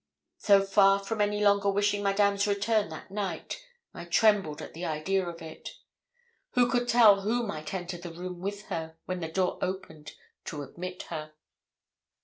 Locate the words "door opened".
9.27-10.13